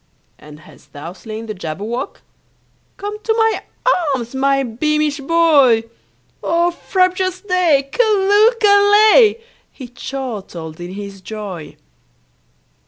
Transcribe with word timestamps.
"And 0.39 0.61
hast 0.61 0.93
thou 0.93 1.13
slain 1.13 1.45
the 1.45 1.53
Jabberwock? 1.53 2.23
Come 2.97 3.21
to 3.21 3.33
my 3.37 3.61
arms, 4.15 4.33
my 4.33 4.63
beamish 4.63 5.19
boy! 5.19 5.83
Oh, 6.41 6.71
frabjous 6.71 7.41
day! 7.41 7.87
Callooh! 7.93 8.53
callay!" 8.59 9.39
He 9.71 9.89
chortled 9.89 10.79
in 10.79 10.93
his 10.93 11.21
joy. 11.21 11.75